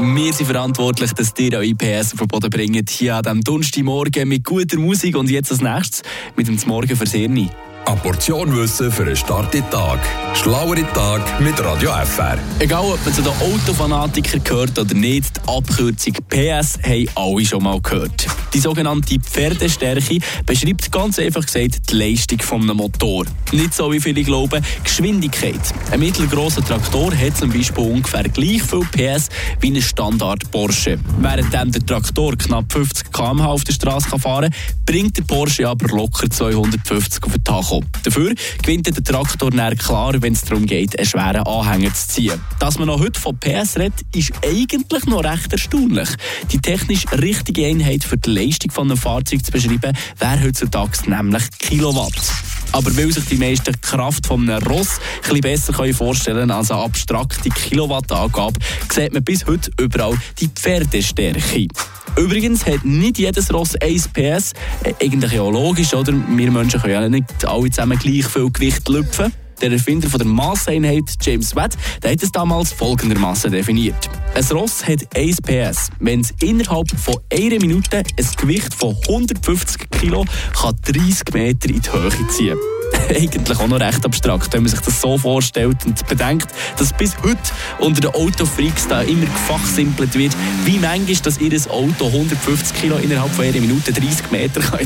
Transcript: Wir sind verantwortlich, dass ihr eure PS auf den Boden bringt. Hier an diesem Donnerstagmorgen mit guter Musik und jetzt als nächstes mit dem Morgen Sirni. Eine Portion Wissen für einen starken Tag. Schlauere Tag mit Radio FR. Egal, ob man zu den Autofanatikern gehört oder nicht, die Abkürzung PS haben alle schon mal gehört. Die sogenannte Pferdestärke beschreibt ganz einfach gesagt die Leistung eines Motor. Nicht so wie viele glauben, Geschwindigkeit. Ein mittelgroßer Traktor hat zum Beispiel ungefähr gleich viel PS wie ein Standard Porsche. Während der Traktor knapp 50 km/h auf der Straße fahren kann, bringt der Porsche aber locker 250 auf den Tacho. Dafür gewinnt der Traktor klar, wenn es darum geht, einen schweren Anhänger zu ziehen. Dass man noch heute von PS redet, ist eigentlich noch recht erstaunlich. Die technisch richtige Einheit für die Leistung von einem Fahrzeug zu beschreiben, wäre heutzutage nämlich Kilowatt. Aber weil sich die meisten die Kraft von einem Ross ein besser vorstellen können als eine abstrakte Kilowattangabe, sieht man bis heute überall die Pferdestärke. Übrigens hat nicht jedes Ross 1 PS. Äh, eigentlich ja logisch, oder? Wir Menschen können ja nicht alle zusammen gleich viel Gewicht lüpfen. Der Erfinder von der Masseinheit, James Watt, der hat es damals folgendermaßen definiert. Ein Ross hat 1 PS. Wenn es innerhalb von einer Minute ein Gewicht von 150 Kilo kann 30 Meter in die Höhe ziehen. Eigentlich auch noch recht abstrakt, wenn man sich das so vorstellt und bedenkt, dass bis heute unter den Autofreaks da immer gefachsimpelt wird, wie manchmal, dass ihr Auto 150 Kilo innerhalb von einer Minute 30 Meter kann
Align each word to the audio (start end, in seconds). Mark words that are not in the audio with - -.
Wir 0.00 0.32
sind 0.32 0.46
verantwortlich, 0.46 1.12
dass 1.12 1.34
ihr 1.38 1.58
eure 1.58 1.74
PS 1.74 2.12
auf 2.12 2.20
den 2.20 2.28
Boden 2.28 2.50
bringt. 2.50 2.88
Hier 2.88 3.16
an 3.16 3.22
diesem 3.24 3.40
Donnerstagmorgen 3.40 4.28
mit 4.28 4.44
guter 4.44 4.78
Musik 4.78 5.16
und 5.16 5.28
jetzt 5.28 5.50
als 5.50 5.60
nächstes 5.60 6.02
mit 6.36 6.46
dem 6.46 6.56
Morgen 6.66 6.94
Sirni. 6.94 7.50
Eine 7.88 7.96
Portion 8.00 8.54
Wissen 8.54 8.92
für 8.92 9.04
einen 9.04 9.16
starken 9.16 9.64
Tag. 9.70 9.98
Schlauere 10.34 10.84
Tag 10.92 11.40
mit 11.40 11.58
Radio 11.64 11.90
FR. 12.04 12.38
Egal, 12.58 12.84
ob 12.84 13.02
man 13.02 13.14
zu 13.14 13.22
den 13.22 13.32
Autofanatikern 13.32 14.44
gehört 14.44 14.78
oder 14.78 14.94
nicht, 14.94 15.38
die 15.38 15.48
Abkürzung 15.48 16.12
PS 16.28 16.78
haben 16.82 17.08
alle 17.14 17.46
schon 17.46 17.62
mal 17.62 17.80
gehört. 17.80 18.26
Die 18.52 18.58
sogenannte 18.58 19.18
Pferdestärke 19.18 20.18
beschreibt 20.44 20.92
ganz 20.92 21.18
einfach 21.18 21.46
gesagt 21.46 21.90
die 21.90 21.94
Leistung 21.94 22.40
eines 22.60 22.76
Motor. 22.76 23.24
Nicht 23.52 23.72
so 23.72 23.90
wie 23.90 24.00
viele 24.00 24.22
glauben, 24.22 24.62
Geschwindigkeit. 24.84 25.60
Ein 25.90 26.00
mittelgroßer 26.00 26.62
Traktor 26.62 27.16
hat 27.16 27.38
zum 27.38 27.50
Beispiel 27.50 27.84
ungefähr 27.84 28.24
gleich 28.24 28.62
viel 28.62 28.84
PS 28.92 29.30
wie 29.60 29.74
ein 29.74 29.80
Standard 29.80 30.50
Porsche. 30.50 30.98
Während 31.20 31.54
der 31.54 31.86
Traktor 31.86 32.36
knapp 32.36 32.70
50 32.70 33.10
km/h 33.12 33.46
auf 33.46 33.64
der 33.64 33.72
Straße 33.72 34.18
fahren 34.18 34.50
kann, 34.50 34.84
bringt 34.84 35.16
der 35.16 35.22
Porsche 35.22 35.66
aber 35.66 35.88
locker 35.88 36.28
250 36.28 37.22
auf 37.22 37.32
den 37.32 37.44
Tacho. 37.44 37.77
Dafür 38.02 38.34
gewinnt 38.62 38.86
der 38.86 39.04
Traktor 39.04 39.50
klar, 39.50 40.14
wenn 40.20 40.32
es 40.32 40.42
darum 40.42 40.66
geht, 40.66 40.98
einen 40.98 41.06
schweren 41.06 41.42
Anhänger 41.46 41.92
zu 41.94 42.08
ziehen. 42.08 42.40
Dass 42.58 42.78
man 42.78 42.88
noch 42.88 43.00
heute 43.00 43.20
von 43.20 43.38
PS 43.38 43.76
redet, 43.78 44.00
ist 44.14 44.32
eigentlich 44.44 45.04
noch 45.06 45.24
recht 45.24 45.52
erstaunlich. 45.52 46.08
Die 46.52 46.58
technisch 46.58 47.04
richtige 47.12 47.66
Einheit 47.66 48.04
für 48.04 48.16
die 48.16 48.30
Leistung 48.30 48.70
von 48.70 48.88
einem 48.88 48.96
Fahrzeug 48.96 49.44
zu 49.44 49.52
beschreiben, 49.52 49.96
wäre 50.18 50.42
heutzutage 50.42 51.10
nämlich 51.10 51.44
Kilowatt. 51.58 52.14
Aber 52.72 52.96
weil 52.96 53.12
sich 53.12 53.24
die 53.26 53.36
meisten 53.36 53.72
die 53.72 53.80
Kraft 53.80 54.26
von 54.26 54.48
einem 54.48 54.62
Ross 54.66 55.00
ein 55.30 55.40
besser 55.40 55.72
vorstellen 55.92 56.38
können 56.38 56.50
als 56.50 56.70
eine 56.70 56.80
abstrakte 56.80 57.48
Kilowattangabe, 57.50 58.58
sieht 58.92 59.12
man 59.12 59.24
bis 59.24 59.46
heute 59.46 59.70
überall 59.80 60.16
die 60.38 60.48
Pferdestärke. 60.48 61.68
Übrigens 62.16 62.66
hat 62.66 62.84
nicht 62.84 63.18
jedes 63.18 63.52
Ross 63.52 63.76
1 63.76 64.08
PS. 64.08 64.52
Äh, 64.82 64.94
eigentlich 65.00 65.32
ja 65.32 65.48
logisch, 65.48 65.94
oder? 65.94 66.12
Wir 66.12 66.50
Menschen 66.50 66.80
können 66.80 66.92
ja 66.92 67.08
nicht 67.08 67.44
alle 67.44 67.70
zusammen 67.70 67.98
gleich 67.98 68.26
viel 68.26 68.50
Gewicht 68.50 68.88
lüpfen. 68.88 69.32
Der 69.60 69.72
Erfinder 69.72 70.08
von 70.08 70.18
der 70.18 70.28
Masseinheit, 70.28 71.14
James 71.20 71.56
Watt, 71.56 71.76
der 72.02 72.12
hat 72.12 72.22
es 72.22 72.30
damals 72.30 72.72
folgendermaßen 72.72 73.50
definiert. 73.50 74.08
Ein 74.34 74.44
Ross 74.56 74.86
hat 74.86 75.00
1 75.16 75.42
PS. 75.42 75.90
Wenn 75.98 76.20
es 76.20 76.32
innerhalb 76.40 76.88
von 76.98 77.16
einer 77.32 77.58
Minute 77.58 77.98
ein 77.98 78.26
Gewicht 78.36 78.72
von 78.72 78.96
150 79.08 79.87
Kilo 79.98 80.24
kann 80.60 80.76
30 80.84 81.34
Meter 81.34 81.68
in 81.68 81.82
die 81.82 81.92
Höhe 81.92 82.28
ziehen. 82.28 82.58
Eigentlich 83.08 83.58
auch 83.58 83.66
noch 83.66 83.80
recht 83.80 84.04
abstrakt, 84.04 84.52
wenn 84.52 84.62
man 84.62 84.70
sich 84.70 84.80
das 84.80 85.00
so 85.00 85.18
vorstellt 85.18 85.84
und 85.84 86.06
bedenkt, 86.06 86.48
dass 86.78 86.92
bis 86.92 87.16
heute 87.22 87.38
unter 87.78 88.00
den 88.00 88.14
Autofreaks 88.14 88.86
da 88.88 89.02
immer 89.02 89.26
gefachsimpelt 89.26 90.14
wird, 90.14 90.36
wie 90.64 90.78
manchmal, 90.78 91.16
dass 91.16 91.38
ihr 91.38 91.52
Auto 91.70 92.06
150 92.06 92.80
Kilo 92.80 92.96
innerhalb 92.96 93.32
von 93.32 93.44
einer 93.44 93.60
Minute 93.60 93.92
30 93.92 94.30
Meter 94.30 94.60
kann 94.70 94.80